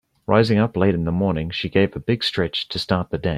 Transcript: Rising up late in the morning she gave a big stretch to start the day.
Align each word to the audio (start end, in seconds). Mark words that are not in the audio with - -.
Rising 0.25 0.57
up 0.57 0.75
late 0.75 0.95
in 0.95 1.05
the 1.05 1.11
morning 1.11 1.51
she 1.51 1.69
gave 1.69 1.95
a 1.95 1.99
big 1.99 2.23
stretch 2.23 2.67
to 2.69 2.79
start 2.79 3.11
the 3.11 3.19
day. 3.19 3.29